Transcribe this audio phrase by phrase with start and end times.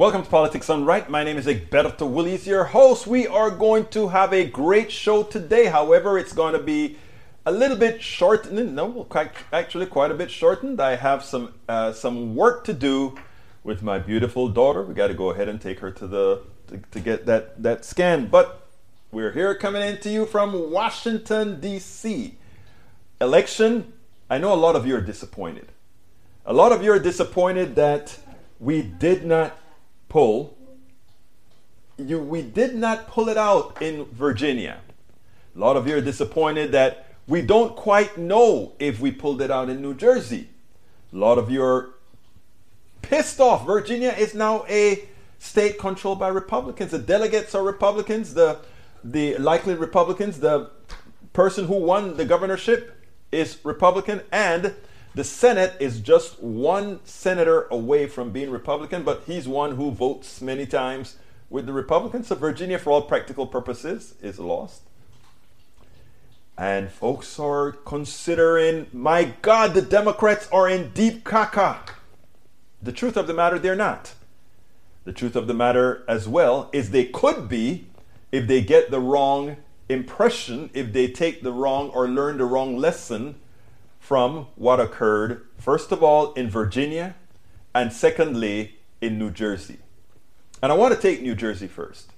[0.00, 1.10] Welcome to Politics Done Right.
[1.10, 3.06] My name is Egberto Willies, your host.
[3.06, 5.66] We are going to have a great show today.
[5.66, 6.96] However, it's going to be
[7.44, 8.74] a little bit shortened.
[8.74, 10.80] No, quite, actually, quite a bit shortened.
[10.80, 13.18] I have some uh, some work to do
[13.62, 14.82] with my beautiful daughter.
[14.82, 17.84] We got to go ahead and take her to the to, to get that that
[17.84, 18.28] scan.
[18.28, 18.66] But
[19.12, 22.38] we're here coming into you from Washington D.C.
[23.20, 23.92] Election.
[24.30, 25.72] I know a lot of you are disappointed.
[26.46, 28.18] A lot of you are disappointed that
[28.58, 29.58] we did not
[30.10, 30.58] pull.
[31.96, 34.80] You, we did not pull it out in Virginia.
[35.56, 39.50] A lot of you are disappointed that we don't quite know if we pulled it
[39.50, 40.48] out in New Jersey.
[41.12, 41.94] A lot of you are
[43.02, 43.66] pissed off.
[43.66, 46.90] Virginia is now a state controlled by Republicans.
[46.90, 48.34] The delegates are Republicans.
[48.34, 48.58] The
[49.02, 50.40] the likely Republicans.
[50.40, 50.70] The
[51.32, 52.96] person who won the governorship
[53.32, 54.74] is Republican, and
[55.14, 60.40] the Senate is just one senator away from being Republican, but he's one who votes
[60.40, 61.16] many times
[61.48, 62.28] with the Republicans.
[62.28, 64.82] So Virginia, for all practical purposes, is lost.
[66.56, 71.78] And folks are considering, my God, the Democrats are in deep caca.
[72.80, 74.14] The truth of the matter, they're not.
[75.04, 77.86] The truth of the matter, as well, is they could be
[78.30, 79.56] if they get the wrong
[79.88, 83.39] impression, if they take the wrong or learn the wrong lesson
[84.10, 87.14] from what occurred, first of all, in Virginia,
[87.72, 89.78] and secondly, in New Jersey.
[90.60, 92.10] And I want to take New Jersey first.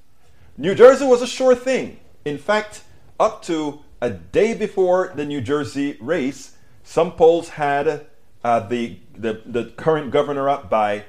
[0.57, 2.01] New Jersey was a sure thing.
[2.25, 2.84] In fact,
[3.21, 8.06] up to a day before the New Jersey race, some polls had
[8.43, 11.05] uh, the, the, the current governor up by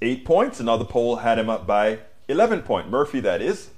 [0.00, 0.60] eight points.
[0.60, 2.88] Another poll had him up by 11 points.
[2.88, 3.70] Murphy, that is.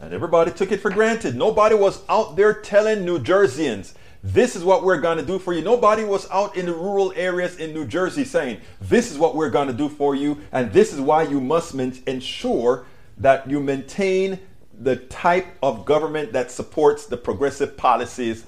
[0.00, 1.36] And everybody took it for granted.
[1.36, 3.94] Nobody was out there telling New Jerseyans,
[4.32, 5.62] this is what we're going to do for you.
[5.62, 9.50] Nobody was out in the rural areas in New Jersey saying, this is what we're
[9.50, 12.86] going to do for you, and this is why you must ensure
[13.18, 14.40] that you maintain
[14.80, 18.44] the type of government that supports the progressive policies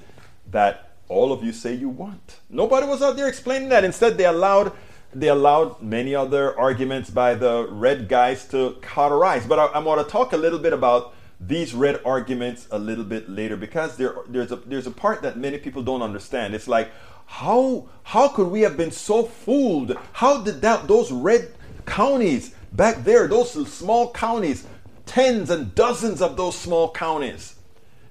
[0.51, 2.39] that all of you say you want.
[2.49, 3.85] Nobody was out there explaining that.
[3.85, 4.73] Instead, they allowed
[5.11, 9.47] they allowed many other arguments by the red guys to cauterize.
[9.47, 13.03] But I, I want to talk a little bit about these red arguments a little
[13.03, 16.53] bit later because there, there's a there's a part that many people don't understand.
[16.53, 16.91] It's like
[17.25, 19.95] how how could we have been so fooled?
[20.13, 21.53] How did that those red
[21.85, 24.67] counties back there, those small counties,
[25.05, 27.55] tens and dozens of those small counties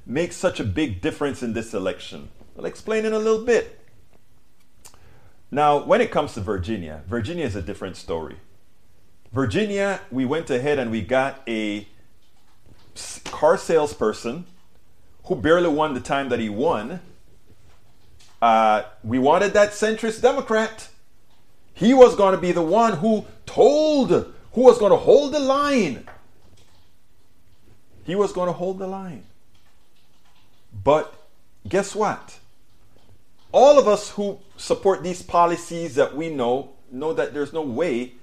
[0.07, 2.31] make such a big difference in this election?
[2.59, 3.79] I'll explain in a little bit.
[5.51, 8.37] Now, when it comes to Virginia, Virginia is a different story.
[9.33, 11.87] Virginia, we went ahead and we got a
[13.25, 14.47] car salesperson
[15.25, 17.01] who barely won the time that he won.
[18.41, 20.89] Uh, we wanted that centrist Democrat.
[21.75, 24.11] He was going to be the one who told,
[24.53, 26.07] who was going to hold the line.
[28.05, 29.25] He was going to hold the line.
[30.85, 31.13] But
[31.69, 32.39] guess what?
[33.53, 38.15] All of us who support these policies that we know know that there's no way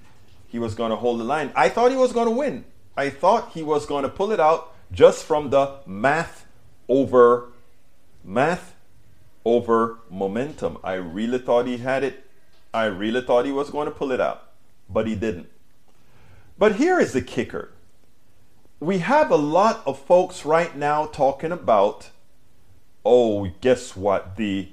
[0.49, 1.51] he was going to hold the line.
[1.55, 2.65] I thought he was going to win.
[2.97, 6.45] I thought he was going to pull it out just from the math
[6.87, 7.51] over
[8.23, 8.75] math
[9.43, 10.77] over momentum.
[10.83, 12.25] I really thought he had it.
[12.73, 14.49] I really thought he was going to pull it out,
[14.89, 15.49] but he didn't.
[16.57, 17.71] But here is the kicker.
[18.79, 22.09] We have a lot of folks right now talking about,
[23.05, 24.35] oh, guess what?
[24.35, 24.69] The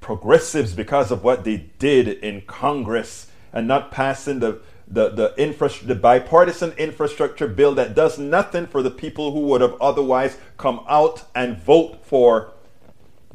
[0.00, 5.84] progressives, because of what they did in Congress and not passing the the the, infra-
[5.84, 10.84] the bipartisan infrastructure bill that does nothing for the people who would have otherwise come
[10.88, 12.52] out and vote for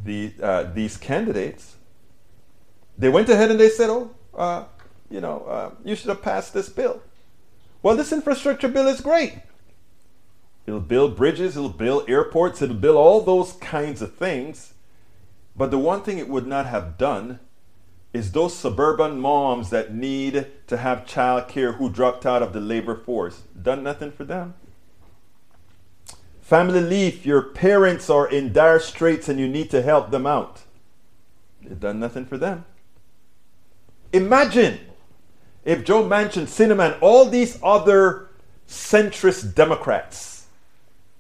[0.04, 1.76] the uh, these candidates.
[2.98, 4.66] They went ahead and they said, "Oh, uh,
[5.09, 7.02] you know, uh, you should have passed this bill."
[7.82, 9.40] Well, this infrastructure bill is great.
[10.68, 14.74] It'll build bridges, it'll build airports, it'll build all those kinds of things.
[15.56, 17.40] But the one thing it would not have done
[18.12, 22.59] is those suburban moms that need to have child care who dropped out of the
[22.59, 23.44] labor force.
[23.61, 24.56] Done nothing for them.
[26.41, 30.61] Family leave, your parents are in dire straits and you need to help them out.
[31.61, 32.66] They've done nothing for them.
[34.11, 34.79] Imagine
[35.64, 38.29] if Joe Manchin, Sinema, all these other
[38.67, 40.47] centrist Democrats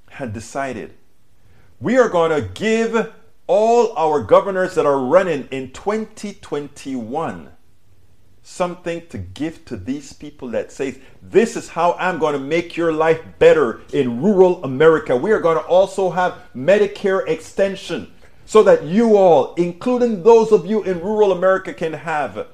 [0.09, 0.95] had decided
[1.79, 3.13] we are going to give
[3.49, 7.49] all our governors that are running in 2021
[8.43, 12.77] something to give to these people that says this is how i'm going to make
[12.77, 18.13] your life better in rural america we are going to also have medicare extension
[18.45, 22.45] so that you all including those of you in rural america can have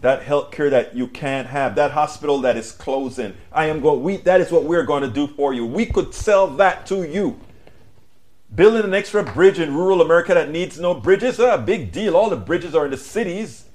[0.00, 3.32] that health care that you can't have, that hospital that is closing.
[3.50, 5.64] I am going, we, that is what we're going to do for you.
[5.64, 7.40] We could sell that to you.
[8.56, 12.16] Building an extra bridge in rural America that needs no bridges, a big deal.
[12.16, 13.66] All the bridges are in the cities.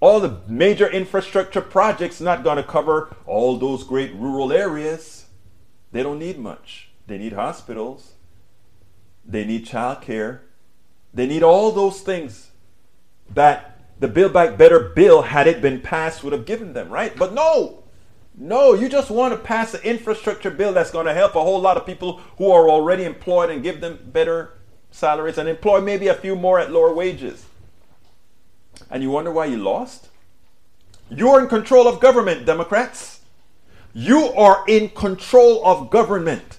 [0.00, 5.26] All the major infrastructure projects not going to cover all those great rural areas.
[5.92, 6.88] They don't need much.
[7.06, 8.14] They need hospitals.
[9.24, 10.42] They need child care.
[11.12, 12.50] They need all those things
[13.34, 17.14] that the Build Back Better bill, had it been passed, would have given them, right?
[17.14, 17.81] But no,
[18.34, 21.60] no, you just want to pass an infrastructure bill that's going to help a whole
[21.60, 24.54] lot of people who are already employed and give them better
[24.90, 27.46] salaries and employ maybe a few more at lower wages.
[28.90, 30.08] And you wonder why you lost?
[31.10, 33.20] You're in control of government, Democrats.
[33.92, 36.58] You are in control of government.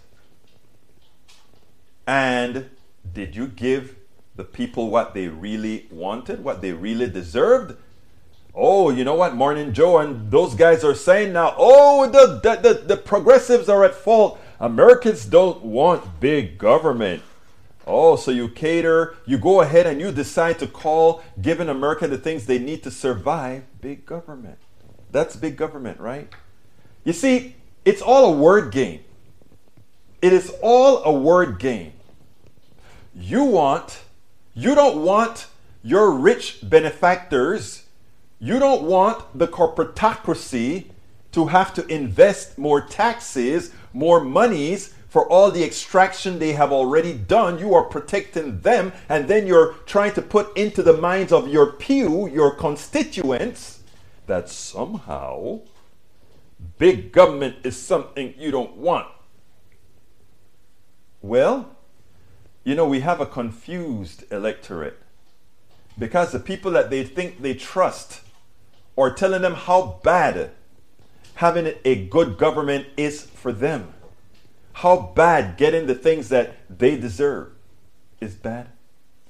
[2.06, 2.70] And
[3.12, 3.96] did you give
[4.36, 7.78] the people what they really wanted, what they really deserved?
[8.56, 9.36] Oh, you know what?
[9.36, 13.84] Morning Joe and those guys are saying now, oh, the, the, the, the progressives are
[13.84, 14.40] at fault.
[14.60, 17.24] Americans don't want big government.
[17.86, 22.18] Oh, so you cater, you go ahead and you decide to call giving America the
[22.18, 24.58] things they need to survive big government.
[25.12, 26.32] That's big government, right?
[27.04, 29.04] You see, it's all a word game.
[30.22, 31.94] It is all a word game.
[33.14, 34.04] You want,
[34.54, 35.48] you don't want
[35.84, 37.83] your rich benefactors,
[38.44, 40.88] you don't want the corporatocracy
[41.32, 47.14] to have to invest more taxes, more monies for all the extraction they have already
[47.14, 47.58] done.
[47.58, 51.72] You are protecting them, and then you're trying to put into the minds of your
[51.72, 53.80] pew, your constituents,
[54.28, 55.62] that somehow
[56.78, 59.08] big government is something you don't want.
[61.22, 61.78] Well,
[62.66, 65.00] you know, we have a confused electorate
[65.98, 68.20] because the people that they think they trust
[68.98, 70.52] are telling them how bad
[71.36, 73.94] having a good government is for them.
[74.74, 77.52] How bad getting the things that they deserve
[78.20, 78.68] is bad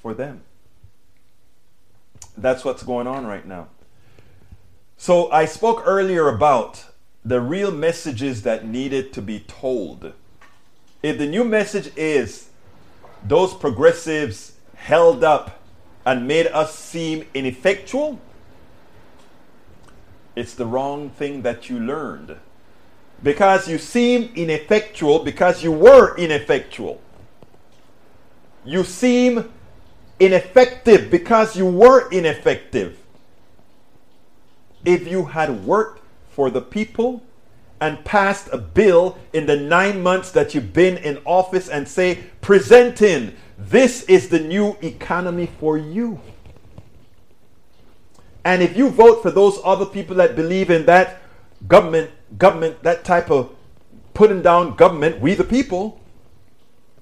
[0.02, 0.42] for them.
[2.38, 3.68] That's what's going on right now.
[4.98, 6.86] So I spoke earlier about
[7.26, 10.14] the real messages that needed to be told.
[11.02, 12.50] If the new message is
[13.24, 15.62] those progressives held up
[16.06, 18.20] and made us seem ineffectual,
[20.36, 22.38] it's the wrong thing that you learned.
[23.22, 27.02] Because you seem ineffectual because you were ineffectual.
[28.66, 29.52] You seem
[30.20, 32.98] ineffective because you were ineffective.
[34.84, 37.24] If you had worked for the people
[37.80, 42.24] and passed a bill in the nine months that you've been in office and say,
[42.42, 46.20] presenting, this is the new economy for you.
[48.46, 51.22] And if you vote for those other people that believe in that
[51.68, 53.56] government, government, that type of
[54.14, 56.02] putting down government, we the people,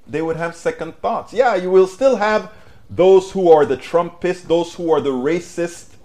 [0.07, 1.33] they would have second thoughts.
[1.33, 2.51] Yeah, you will still have
[2.89, 5.95] those who are the Trumpists, those who are the racists.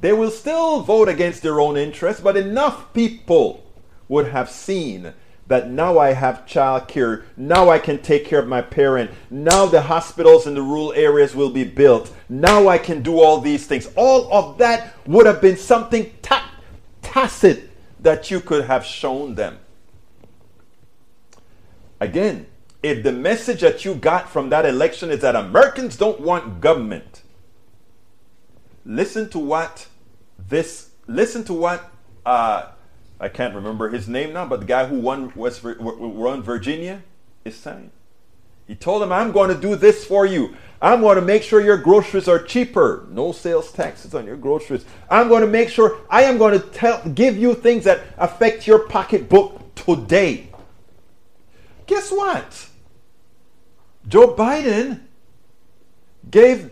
[0.00, 3.64] They will still vote against their own interests, but enough people
[4.08, 5.14] would have seen
[5.46, 9.66] that now I have child care, now I can take care of my parent, now
[9.66, 13.66] the hospitals in the rural areas will be built, now I can do all these
[13.66, 13.88] things.
[13.94, 16.50] All of that would have been something ta-
[17.02, 19.58] tacit that you could have shown them.
[22.00, 22.46] Again,
[22.82, 27.22] if the message that you got from that election is that Americans don't want government,
[28.84, 29.86] listen to what
[30.48, 31.90] this, listen to what
[32.26, 32.72] uh,
[33.24, 37.02] I can't remember his name now, but the guy who won West won Virginia
[37.42, 37.90] is saying.
[38.66, 40.54] He told him, I'm going to do this for you.
[40.82, 43.06] I'm going to make sure your groceries are cheaper.
[43.08, 44.84] No sales taxes on your groceries.
[45.08, 48.66] I'm going to make sure I am going to tell, give you things that affect
[48.66, 50.48] your pocketbook today.
[51.86, 52.68] Guess what?
[54.06, 55.00] Joe Biden
[56.30, 56.70] gave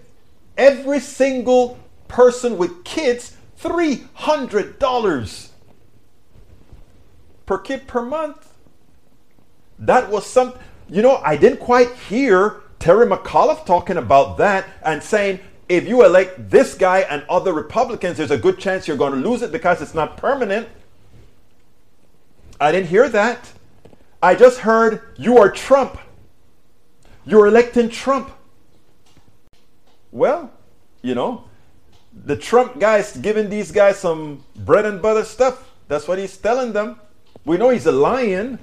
[0.59, 1.79] every single
[2.09, 5.52] person with kids $300
[7.53, 8.55] per kid per month.
[9.79, 10.55] That was some,
[10.89, 16.03] you know, I didn't quite hear Terry McAuliffe talking about that and saying, if you
[16.03, 19.53] elect this guy and other Republicans, there's a good chance you're going to lose it
[19.53, 20.67] because it's not permanent.
[22.59, 23.53] I didn't hear that.
[24.23, 25.99] I just heard you are Trump.
[27.27, 28.31] You're electing Trump.
[30.11, 30.51] Well,
[31.03, 31.45] you know,
[32.25, 35.71] the Trump guy's giving these guys some bread and butter stuff.
[35.89, 36.99] That's what he's telling them.
[37.45, 38.59] We know he's a lion,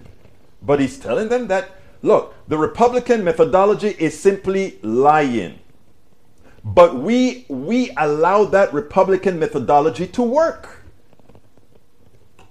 [0.62, 1.72] but he's telling them that,
[2.02, 5.60] look, the Republican methodology is simply lying.
[6.64, 10.84] But we we allow that Republican methodology to work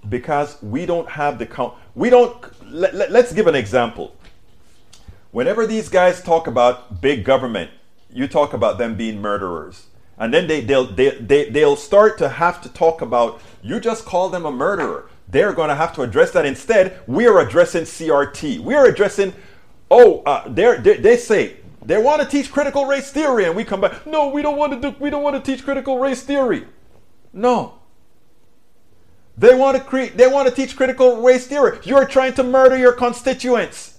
[0.07, 1.75] because we don't have the count.
[1.93, 2.35] We don't.
[2.71, 4.15] Let, let, let's give an example.
[5.31, 7.69] Whenever these guys talk about big government,
[8.11, 9.85] you talk about them being murderers.
[10.17, 14.05] And then they, they'll, they, they, they'll start to have to talk about, you just
[14.05, 15.09] call them a murderer.
[15.31, 16.45] They're going to have to address that.
[16.45, 18.59] Instead, we are addressing CRT.
[18.59, 19.33] We are addressing,
[19.91, 23.45] oh, uh, they they say they want to teach critical race theory.
[23.45, 25.63] And we come back, no, we don't want to do, we don't want to teach
[25.63, 26.65] critical race theory.
[27.31, 27.75] No.
[29.37, 31.79] They want to create, they want to teach critical race theory.
[31.83, 33.98] You're trying to murder your constituents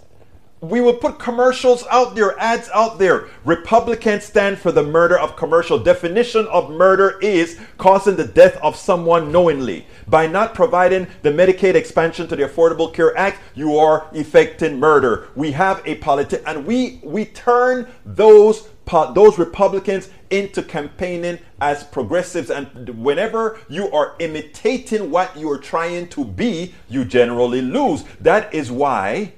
[0.60, 3.28] we will put commercials out there, ads out there.
[3.44, 5.78] Republicans stand for the murder of commercial.
[5.78, 9.86] Definition of murder is causing the death of someone knowingly.
[10.06, 15.28] By not providing the Medicaid expansion to the Affordable Care Act, you are effecting murder.
[15.34, 18.68] We have a politic, and we we turn those
[19.14, 22.50] those Republicans into campaigning as progressives.
[22.50, 28.02] And whenever you are imitating what you are trying to be, you generally lose.
[28.20, 29.34] That is why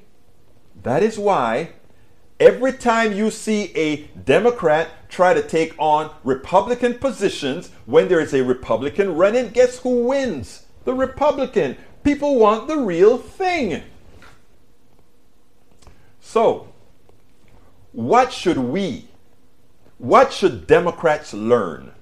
[0.82, 1.70] that is why
[2.40, 8.34] every time you see a Democrat try to take on Republican positions, when there is
[8.34, 10.64] a Republican running, guess who wins?
[10.84, 11.76] The Republican.
[12.02, 13.82] People want the real thing.
[16.20, 16.72] So,
[17.92, 19.08] what should we,
[19.98, 21.92] what should Democrats learn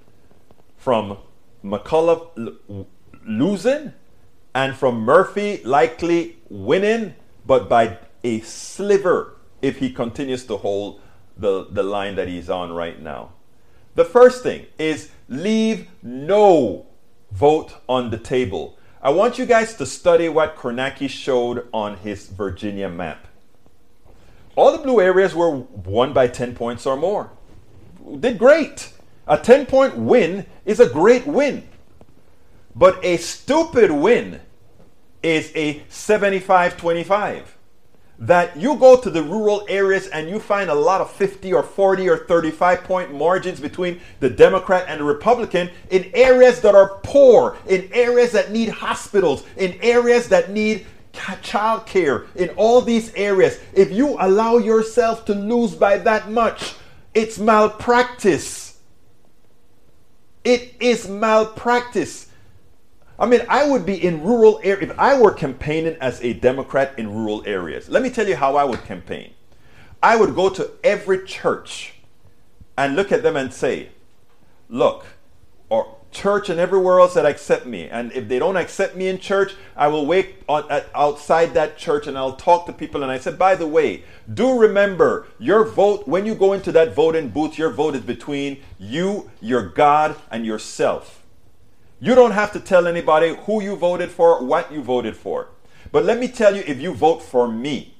[0.78, 1.18] from
[1.62, 2.86] McAuliffe
[3.26, 3.92] losing
[4.54, 11.00] and from Murphy likely winning, but by a sliver if he continues to hold
[11.36, 13.32] the, the line that he's on right now.
[13.94, 16.86] The first thing is leave no
[17.32, 18.78] vote on the table.
[19.02, 23.26] I want you guys to study what Kornacki showed on his Virginia map.
[24.56, 27.30] All the blue areas were won by 10 points or more.
[28.18, 28.92] Did great.
[29.26, 31.66] A 10 point win is a great win.
[32.74, 34.40] But a stupid win
[35.22, 37.56] is a 75 25
[38.20, 41.62] that you go to the rural areas and you find a lot of 50 or
[41.62, 46.98] 40 or 35 point margins between the Democrat and the Republican in areas that are
[47.02, 50.86] poor, in areas that need hospitals, in areas that need
[51.42, 53.58] child care, in all these areas.
[53.72, 56.74] If you allow yourself to lose by that much,
[57.14, 58.78] it's malpractice.
[60.44, 62.29] It is malpractice.
[63.20, 64.90] I mean, I would be in rural areas.
[64.90, 68.56] If I were campaigning as a Democrat in rural areas, let me tell you how
[68.56, 69.34] I would campaign.
[70.02, 71.92] I would go to every church
[72.78, 73.90] and look at them and say,
[74.70, 75.04] look,
[75.68, 77.90] or church and everywhere else that accept me.
[77.90, 82.16] And if they don't accept me in church, I will wait outside that church and
[82.16, 83.02] I'll talk to people.
[83.02, 86.94] And I said, by the way, do remember your vote, when you go into that
[86.94, 91.19] voting booth, your vote is between you, your God, and yourself.
[92.00, 95.48] You don't have to tell anybody who you voted for, what you voted for.
[95.92, 97.94] But let me tell you if you vote for me,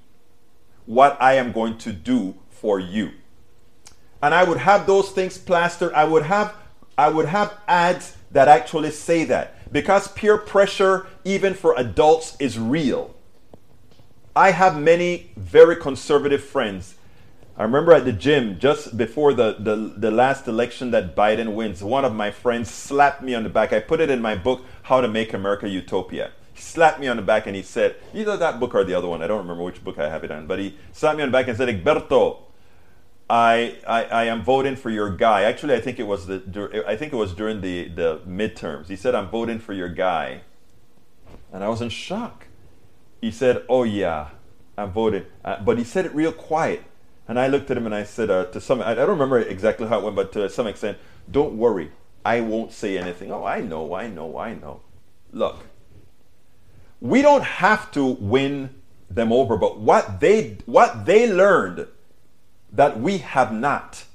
[0.87, 3.13] what I am going to do for you.
[4.23, 5.93] And I would have those things plastered.
[5.93, 6.55] I would have
[6.99, 12.59] I would have ads that actually say that because peer pressure even for adults is
[12.59, 13.15] real.
[14.37, 16.97] I have many very conservative friends
[17.61, 21.85] I remember at the gym just before the, the, the last election that Biden wins,
[21.85, 23.71] one of my friends slapped me on the back.
[23.75, 26.31] I put it in my book, How to Make America Utopia.
[26.55, 29.09] He slapped me on the back and he said, either that book or the other
[29.09, 31.29] one, I don't remember which book I have it on, but he slapped me on
[31.29, 32.39] the back and said, Egberto,
[33.29, 35.43] I, I, I am voting for your guy.
[35.43, 38.89] Actually, I think it was the I think it was during the, the midterms.
[38.89, 40.41] He said, I'm voting for your guy.
[41.53, 42.47] And I was in shock.
[43.21, 44.31] He said, Oh, yeah,
[44.79, 45.27] I'm voting.
[45.45, 46.85] Uh, but he said it real quiet.
[47.31, 49.87] And I looked at him and I said, uh, to some, I don't remember exactly
[49.87, 50.99] how it went, but to some extent,
[51.31, 51.93] don't worry.
[52.25, 53.31] I won't say anything.
[53.31, 54.81] Oh, I know, I know, I know.
[55.31, 55.65] Look,
[57.01, 58.75] we don't have to win
[59.09, 61.87] them over, but what they, what they learned
[62.73, 64.07] that we have not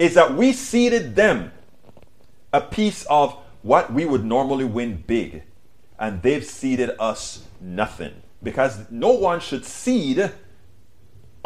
[0.00, 1.52] is that we ceded them
[2.52, 5.44] a piece of what we would normally win big,
[5.96, 8.14] and they've ceded us nothing.
[8.42, 10.32] Because no one should cede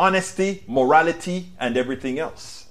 [0.03, 2.67] honesty, morality, and everything else.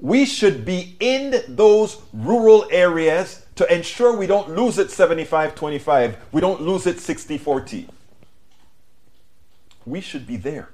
[0.00, 6.16] We should be in those rural areas to ensure we don't lose it 75 25,
[6.32, 7.88] we don't lose it 60 40.
[9.86, 10.70] We should be there.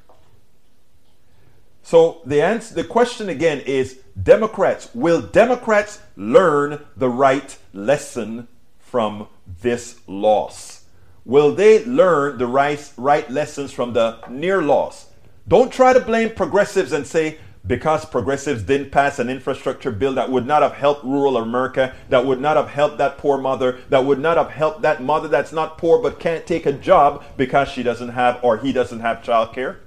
[1.82, 9.28] So the answer the question again is Democrats, will Democrats learn the right lesson from
[9.60, 10.81] this loss?
[11.24, 15.08] Will they learn the right, right lessons from the near loss?
[15.46, 20.30] Don't try to blame progressives and say because progressives didn't pass an infrastructure bill that
[20.30, 24.04] would not have helped rural America, that would not have helped that poor mother, that
[24.04, 27.68] would not have helped that mother that's not poor but can't take a job because
[27.68, 29.80] she doesn't have or he doesn't have child care.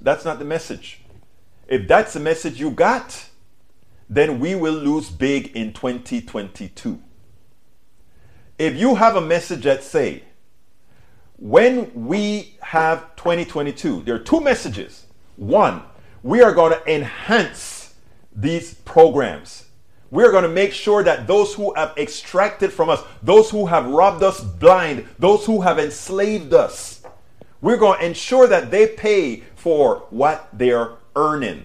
[0.00, 1.02] That's not the message.
[1.68, 3.26] If that's the message you got,
[4.08, 7.00] then we will lose big in 2022.
[8.58, 10.24] If you have a message that say,
[11.40, 15.06] when we have 2022, there are two messages.
[15.36, 15.82] One,
[16.22, 17.94] we are going to enhance
[18.36, 19.64] these programs.
[20.10, 23.86] We're going to make sure that those who have extracted from us, those who have
[23.86, 27.02] robbed us blind, those who have enslaved us,
[27.62, 31.64] we're going to ensure that they pay for what they're earning.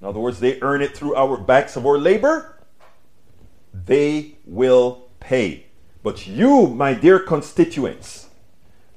[0.00, 2.58] In other words, they earn it through our backs of our labor.
[3.74, 5.66] They will pay.
[6.02, 8.28] But you, my dear constituents,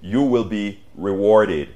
[0.02, 1.70] you will be rewarded.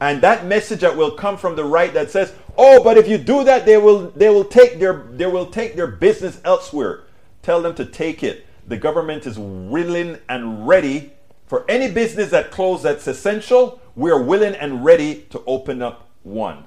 [0.00, 3.18] And that message that will come from the right that says, "Oh, but if you
[3.18, 7.00] do that, they will they will take their they will take their business elsewhere."
[7.42, 8.46] Tell them to take it.
[8.66, 11.12] The government is willing and ready
[11.46, 13.80] for any business that closed that's essential.
[13.96, 16.64] We are willing and ready to open up one.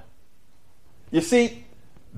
[1.10, 1.66] You see,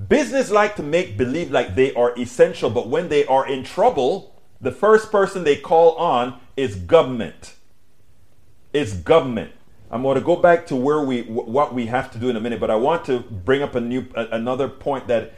[0.08, 4.34] business like to make believe like they are essential, but when they are in trouble,
[4.60, 7.55] the first person they call on is government.
[8.76, 9.52] It's government.
[9.90, 12.40] I'm going to go back to where we what we have to do in a
[12.40, 15.32] minute, but I want to bring up a new another point that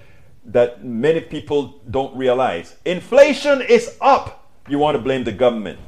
[0.46, 2.74] that many people don't realize.
[2.84, 4.50] Inflation is up.
[4.68, 5.78] You want to blame the government.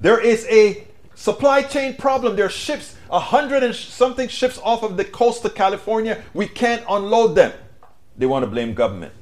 [0.00, 2.36] There is a supply chain problem.
[2.36, 6.22] There are ships, a hundred and something ships off of the coast of California.
[6.32, 7.52] We can't unload them.
[8.16, 9.12] They want to blame government.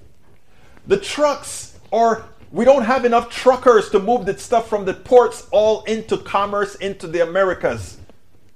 [0.86, 5.48] The trucks are we don't have enough truckers to move the stuff from the ports
[5.50, 7.98] all into commerce into the Americas.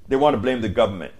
[0.06, 1.14] They want to blame the government.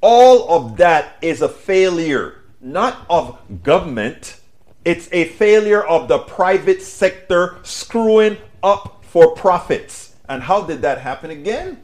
[0.00, 4.40] All of that is a failure, not of government.
[4.84, 10.14] It's a failure of the private sector screwing up for profits.
[10.28, 11.82] And how did that happen again?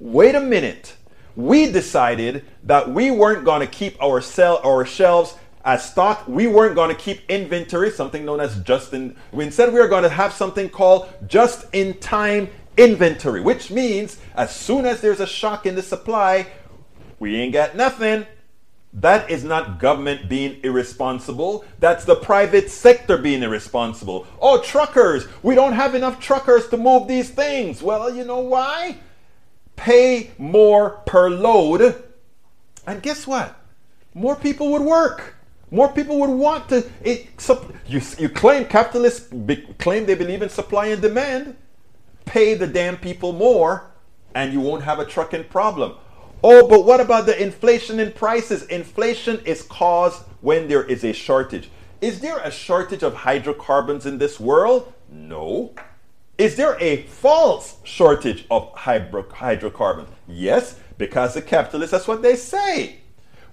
[0.00, 0.94] Wait a minute.
[1.34, 5.34] We decided that we weren't going to keep our, sell, our shelves
[5.68, 9.14] as stock, we weren't going to keep inventory, something known as just in.
[9.34, 14.56] Instead, we are going to have something called just in time inventory, which means as
[14.56, 16.46] soon as there's a shock in the supply,
[17.18, 18.24] we ain't got nothing.
[18.94, 21.66] That is not government being irresponsible.
[21.80, 24.26] That's the private sector being irresponsible.
[24.40, 27.82] Oh, truckers, we don't have enough truckers to move these things.
[27.82, 28.96] Well, you know why?
[29.76, 32.02] Pay more per load.
[32.86, 33.54] And guess what?
[34.14, 35.34] More people would work.
[35.70, 36.88] More people would want to.
[37.02, 37.28] It,
[37.86, 41.56] you, you claim capitalists be, claim they believe in supply and demand.
[42.24, 43.90] Pay the damn people more,
[44.34, 45.94] and you won't have a trucking problem.
[46.42, 48.62] Oh, but what about the inflation in prices?
[48.64, 51.70] Inflation is caused when there is a shortage.
[52.00, 54.92] Is there a shortage of hydrocarbons in this world?
[55.10, 55.74] No.
[56.36, 60.08] Is there a false shortage of hydro- hydrocarbons?
[60.28, 62.98] Yes, because the capitalists, that's what they say.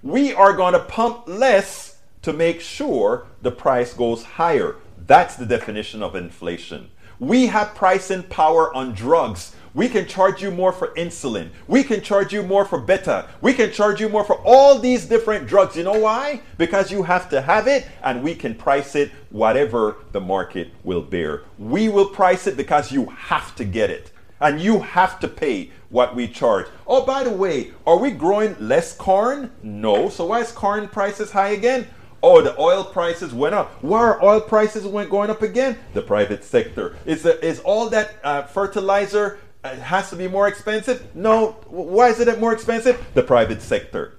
[0.02, 1.95] We are going to pump less
[2.26, 4.74] to make sure the price goes higher.
[5.06, 6.90] That's the definition of inflation.
[7.20, 9.54] We have pricing power on drugs.
[9.74, 11.50] We can charge you more for insulin.
[11.68, 13.28] We can charge you more for beta.
[13.42, 15.76] We can charge you more for all these different drugs.
[15.76, 16.40] You know why?
[16.58, 21.02] Because you have to have it and we can price it whatever the market will
[21.02, 21.44] bear.
[21.60, 24.10] We will price it because you have to get it
[24.40, 26.66] and you have to pay what we charge.
[26.86, 29.52] Oh, by the way, are we growing less corn?
[29.62, 30.08] No.
[30.08, 31.86] So why is corn prices high again?
[32.22, 33.82] Oh, the oil prices went up.
[33.82, 35.78] Why are oil prices went going up again?
[35.94, 36.96] The private sector.
[37.04, 41.14] Is, the, is all that uh, fertilizer uh, has to be more expensive?
[41.14, 41.52] No.
[41.68, 43.04] Why is it more expensive?
[43.14, 44.18] The private sector.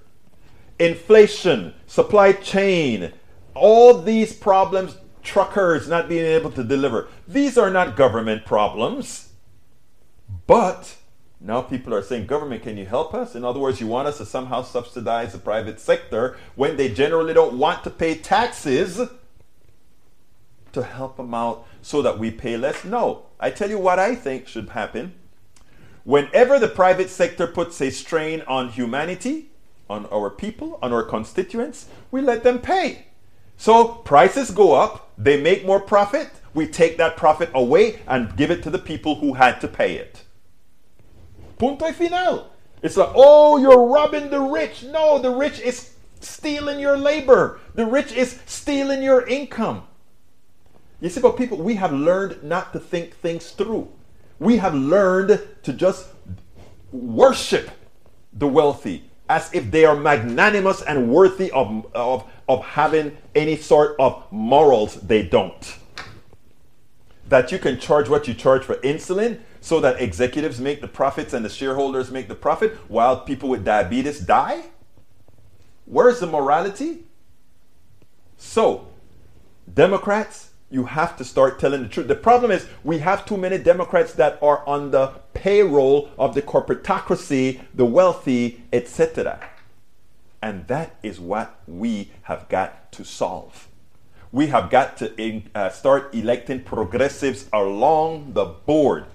[0.79, 3.13] Inflation, supply chain,
[3.55, 7.07] all these problems, truckers not being able to deliver.
[7.27, 9.29] These are not government problems.
[10.45, 10.96] But
[11.39, 13.36] now people are saying, government, can you help us?
[13.36, 17.34] In other words, you want us to somehow subsidize the private sector when they generally
[17.34, 19.00] don't want to pay taxes
[20.73, 22.84] to help them out so that we pay less?
[22.84, 23.26] No.
[23.39, 25.13] I tell you what I think should happen.
[26.04, 29.52] Whenever the private sector puts a strain on humanity,
[29.89, 33.06] on our people, on our constituents, we let them pay.
[33.58, 38.50] So prices go up, they make more profit, we take that profit away and give
[38.50, 40.23] it to the people who had to pay it.
[41.58, 42.52] Punto y final.
[42.82, 44.84] It's like, oh, you're robbing the rich.
[44.84, 47.60] No, the rich is stealing your labor.
[47.74, 49.88] The rich is stealing your income.
[51.02, 53.89] You see, but people, we have learned not to think things through.
[54.39, 56.08] We have learned to just
[56.91, 57.72] worship
[58.34, 59.10] the wealthy.
[59.30, 64.96] as if they are magnanimous and worthy of, of, of having any sort of morals.
[64.96, 65.78] They don't.
[67.28, 71.34] That you can charge what you charge for insulin so that executives make the profits
[71.34, 74.65] and the shareholders make the profit while people with diabetes die?
[75.86, 77.06] Where's the morality?
[78.38, 78.88] So,
[79.74, 82.08] Democrats, you have to start telling the truth.
[82.08, 86.41] The problem is we have too many Democrats that are on the payroll of the
[86.41, 89.39] corporatocracy, the wealthy, etc.
[90.41, 93.67] And that is what we have got to solve.
[94.32, 99.06] We have got to uh, start electing progressives along the board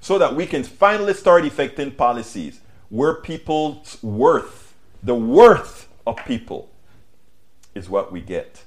[0.00, 6.70] so that we can finally start effecting policies where people's worth, the worth of people,
[7.74, 8.64] is what we get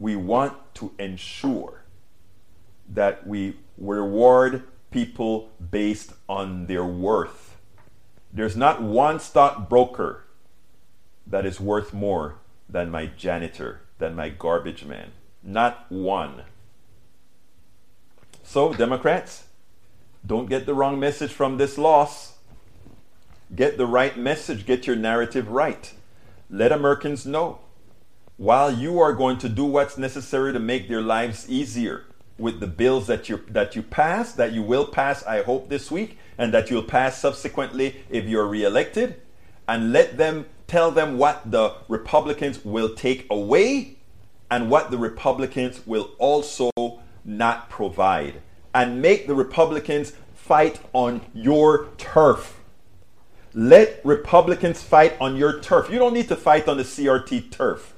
[0.00, 1.82] we want to ensure
[2.88, 7.58] that we reward people based on their worth.
[8.32, 10.24] There's not one stockbroker
[11.26, 12.36] that is worth more
[12.68, 15.12] than my janitor, than my garbage man.
[15.42, 16.42] Not one.
[18.42, 19.44] So, Democrats,
[20.26, 22.34] don't get the wrong message from this loss.
[23.54, 25.92] Get the right message, get your narrative right.
[26.48, 27.58] Let Americans know
[28.40, 32.06] while you are going to do what's necessary to make their lives easier
[32.38, 35.90] with the bills that you that you pass, that you will pass, I hope this
[35.90, 39.20] week, and that you'll pass subsequently if you're reelected,
[39.68, 43.98] and let them tell them what the Republicans will take away
[44.50, 46.70] and what the Republicans will also
[47.22, 48.40] not provide.
[48.74, 52.60] And make the Republicans fight on your turf.
[53.52, 55.90] Let Republicans fight on your turf.
[55.90, 57.94] You don't need to fight on the CRT turf.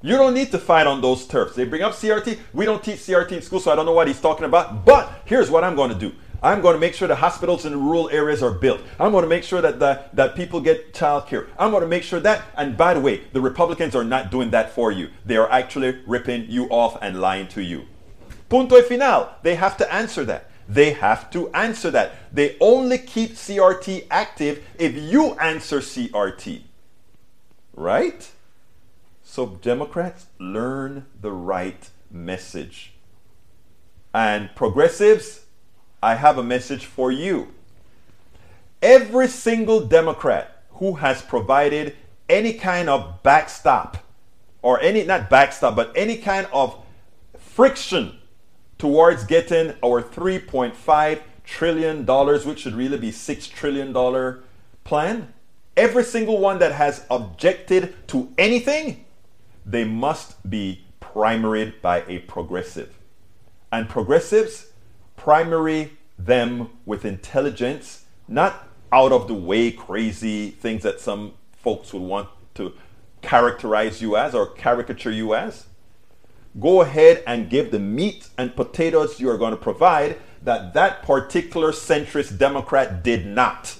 [0.00, 1.56] You don't need to fight on those turfs.
[1.56, 2.38] They bring up CRT.
[2.52, 4.84] We don't teach CRT in school, so I don't know what he's talking about.
[4.84, 6.14] But here's what I'm going to do.
[6.40, 8.80] I'm going to make sure the hospitals in the rural areas are built.
[9.00, 11.48] I'm going to make sure that, the, that people get child care.
[11.58, 14.50] I'm going to make sure that, and by the way, the Republicans are not doing
[14.50, 15.10] that for you.
[15.26, 17.86] They are actually ripping you off and lying to you.
[18.48, 19.30] Punto final.
[19.42, 20.50] They have to answer that.
[20.68, 22.14] They have to answer that.
[22.32, 26.62] They only keep CRT active if you answer CRT.
[27.74, 28.30] Right?
[29.22, 32.92] So, Democrats, learn the right message.
[34.12, 35.44] And progressives,
[36.02, 37.48] I have a message for you.
[38.82, 41.96] Every single Democrat who has provided
[42.28, 43.98] any kind of backstop,
[44.60, 46.78] or any, not backstop, but any kind of
[47.38, 48.17] friction
[48.78, 52.06] towards getting our $3.5 trillion,
[52.46, 54.42] which should really be $6 trillion
[54.84, 55.32] plan,
[55.76, 59.04] every single one that has objected to anything
[59.64, 62.98] they must be primaried by a progressive.
[63.70, 64.72] And progressives
[65.16, 72.02] primary them with intelligence, not out of the way crazy things that some folks would
[72.02, 72.72] want to
[73.20, 75.66] characterize you as or caricature you as.
[76.58, 81.02] Go ahead and give the meat and potatoes you are going to provide that that
[81.02, 83.76] particular centrist Democrat did not.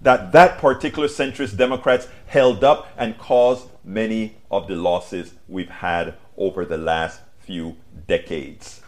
[0.00, 6.14] That that particular centrist Democrats held up and caused many of the losses we've had
[6.36, 8.80] over the last few decades.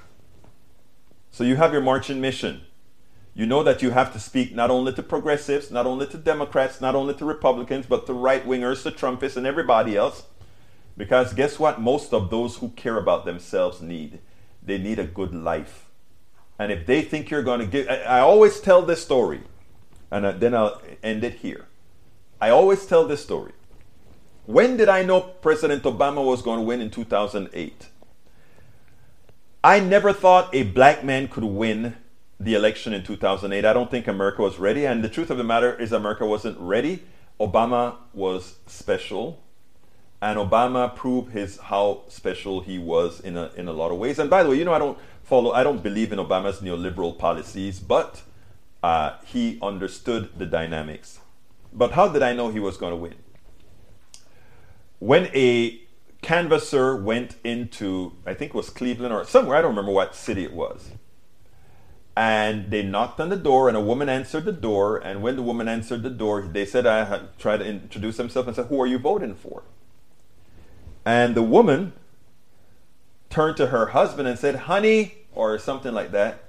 [1.30, 2.62] So you have your marching mission.
[3.34, 6.80] You know that you have to speak not only to progressives, not only to Democrats,
[6.80, 10.24] not only to Republicans, but to right wingers, to Trumpists, and everybody else.
[10.96, 11.80] Because guess what?
[11.80, 14.20] Most of those who care about themselves need.
[14.62, 15.88] They need a good life.
[16.58, 19.40] And if they think you're going to give, I, always tell this story,
[20.10, 21.66] and uh, then I'll end it here.
[22.40, 23.52] I always tell this story.
[24.46, 27.88] When did I know President Obama was going to win in 2008?
[29.64, 31.96] I never thought a black man could win
[32.38, 33.64] the election in 2008.
[33.64, 34.84] I don't think America was ready.
[34.84, 37.04] And the truth of the matter is, America wasn't ready.
[37.40, 39.41] Obama was special.
[40.22, 44.18] And Obama proved his how special he was in a, in a lot of ways.
[44.18, 47.18] And by the way, you know, I don't follow, I don't believe in Obama's neoliberal
[47.18, 48.22] policies, but
[48.82, 51.18] uh, he understood the dynamics.
[51.72, 53.14] But how did I know he was going to win?
[55.02, 55.80] when a
[56.22, 60.44] canvasser went into, I think it was Cleveland or somewhere, I don't remember what city
[60.44, 60.90] it was.
[62.16, 64.98] And they knocked on the door, and a woman answered the door.
[64.98, 68.54] And when the woman answered the door, they said, I tried to introduce himself and
[68.54, 69.64] said, Who are you voting for?
[71.04, 71.92] And the woman
[73.30, 76.42] turned to her husband and said, Honey, or something like that,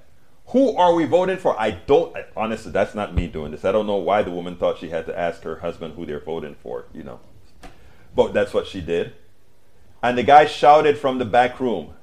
[0.48, 1.58] who are we voting for?
[1.58, 3.64] I don't, honestly, that's not me doing this.
[3.64, 6.20] I don't know why the woman thought she had to ask her husband who they're
[6.20, 7.20] voting for, you know.
[8.14, 9.14] But that's what she did.
[10.02, 11.94] And the guy shouted from the back room,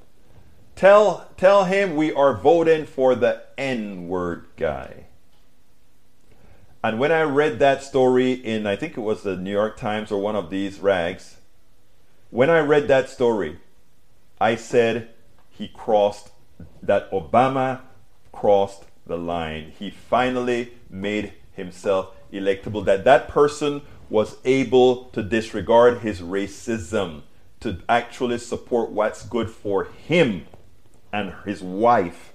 [0.76, 5.06] Tell, tell him we are voting for the N word guy.
[6.84, 10.12] And when I read that story in, I think it was the New York Times
[10.12, 11.38] or one of these rags,
[12.32, 13.60] when I read that story,
[14.40, 15.10] I said
[15.50, 16.32] he crossed,
[16.82, 17.82] that Obama
[18.32, 19.74] crossed the line.
[19.78, 22.84] He finally made himself electable.
[22.86, 27.24] That that person was able to disregard his racism,
[27.60, 30.46] to actually support what's good for him
[31.14, 32.34] and his wife.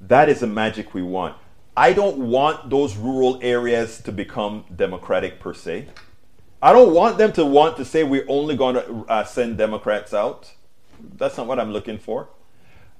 [0.00, 1.36] That is the magic we want.
[1.76, 5.88] I don't want those rural areas to become democratic per se.
[6.64, 10.14] I don't want them to want to say we're only going to uh, send Democrats
[10.14, 10.52] out.
[11.16, 12.28] That's not what I'm looking for.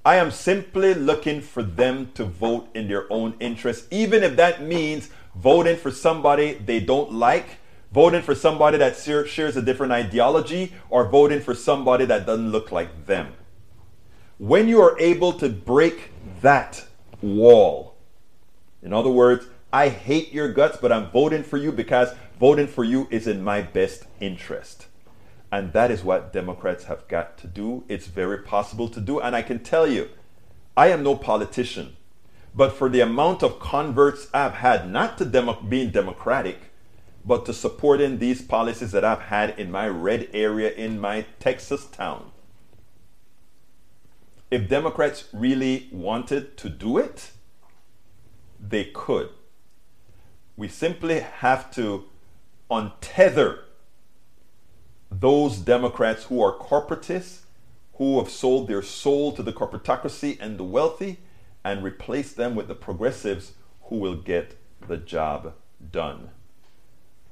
[0.04, 4.60] I am simply looking for them to vote in their own interest, even if that
[4.60, 7.58] means voting for somebody they don't like,
[7.92, 12.72] voting for somebody that shares a different ideology, or voting for somebody that doesn't look
[12.72, 13.32] like them.
[14.38, 16.84] When you are able to break that
[17.20, 17.94] wall,
[18.82, 22.84] in other words, I hate your guts, but I'm voting for you because voting for
[22.84, 24.86] you is in my best interest.
[25.50, 27.84] And that is what Democrats have got to do.
[27.88, 29.20] It's very possible to do.
[29.20, 30.08] And I can tell you,
[30.76, 31.96] I am no politician,
[32.54, 36.72] but for the amount of converts I've had, not to demo- being democratic,
[37.24, 41.84] but to supporting these policies that I've had in my red area in my Texas
[41.86, 42.30] town.
[44.50, 47.30] If Democrats really wanted to do it,
[48.60, 49.30] they could.
[50.56, 52.04] We simply have to
[52.72, 53.60] untether
[55.10, 57.40] those Democrats who are corporatists,
[57.94, 61.18] who have sold their soul to the corporatocracy and the wealthy,
[61.64, 63.52] and replace them with the progressives
[63.84, 64.56] who will get
[64.88, 65.54] the job
[65.90, 66.30] done.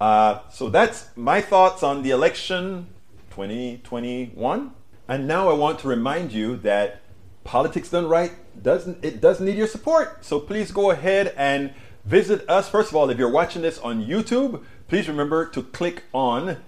[0.00, 2.87] Uh, so that's my thoughts on the election
[3.31, 4.72] 2021.
[5.09, 7.00] And now I want to remind you that
[7.44, 10.24] politics done right doesn't it does need your support.
[10.24, 11.72] So please go ahead and
[12.05, 12.69] visit us.
[12.69, 16.59] First of all, if you're watching this on YouTube, please remember to click on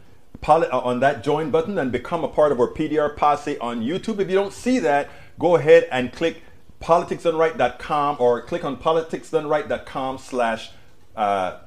[0.46, 4.18] uh, on that join button and become a part of our PDR posse on YouTube.
[4.18, 6.42] If you don't see that, go ahead and click
[6.80, 10.72] politicsdoneright.com or click on politicsdoneright.com slash
[11.14, 11.58] uh,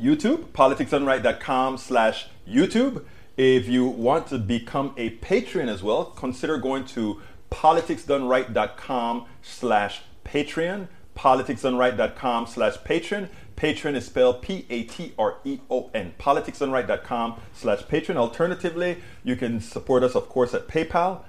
[0.00, 3.04] YouTube, politicsdoneright.com slash YouTube.
[3.36, 7.20] If you want to become a patron as well, consider going to
[7.50, 13.28] politicsdoneright.com slash Patreon, politicsdoneright.com slash Patreon.
[13.56, 16.14] Patreon is spelled P-A-T-R-E-O-N.
[16.18, 18.16] PoliticsDoneRight.com/slash/patron.
[18.16, 21.20] Alternatively, you can support us, of course, at PayPal,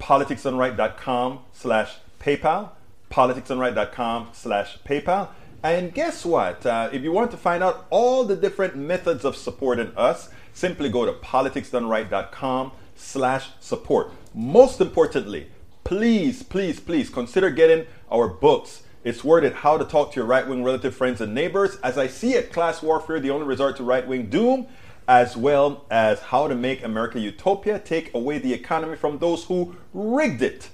[0.00, 2.70] politicsdoneright.com slash PayPal,
[3.10, 5.28] politicsdoneright.com slash PayPal.
[5.62, 6.64] And guess what?
[6.66, 10.88] Uh, if you want to find out all the different methods of supporting us, simply
[10.88, 14.10] go to politicsdoneright.com slash support.
[14.34, 15.48] Most importantly,
[15.84, 18.82] please, please, please consider getting our books.
[19.08, 21.76] It's worded How to Talk to Your Right Wing Relative Friends and Neighbors.
[21.76, 24.66] As I see it, Class Warfare, the only resort to right wing doom,
[25.08, 29.74] as well as How to Make America Utopia, Take Away the Economy from Those Who
[29.94, 30.68] Rigged It.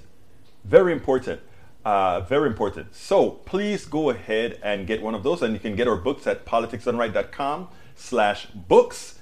[0.65, 1.39] Very important.
[1.85, 2.93] Uh, very important.
[2.93, 6.27] So please go ahead and get one of those, and you can get our books
[6.27, 9.17] at politicsdoneright.com slash books.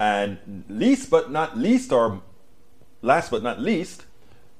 [0.00, 2.22] And least but not least, or
[3.02, 4.06] last but not least,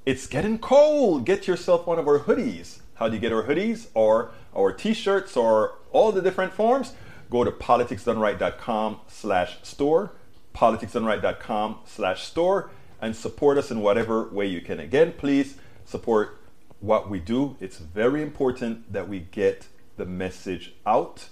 [0.05, 1.25] it's getting cold.
[1.25, 2.81] Get yourself one of our hoodies.
[2.97, 6.95] How do you get our hoodies or our t-shirts or all the different forms?
[7.31, 10.13] Go to politicsdoneright.com slash store,
[10.55, 14.81] politicsdoneright.com slash store, and support us in whatever way you can.
[14.81, 16.41] Again, please support
[16.81, 17.57] what we do.
[17.61, 21.29] It's very important that we get the message out.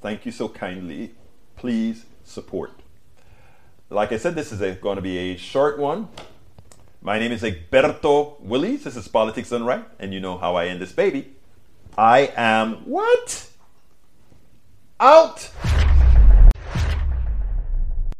[0.00, 1.14] Thank you so kindly.
[1.56, 2.72] Please support.
[3.90, 6.08] Like I said, this is a, going to be a short one.
[7.06, 8.84] My name is Egberto Willies.
[8.84, 11.34] This is Politics Done Right, and you know how I end this baby.
[11.98, 13.50] I am what?
[14.98, 15.50] Out!